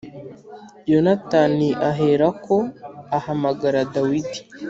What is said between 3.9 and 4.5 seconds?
Dawidi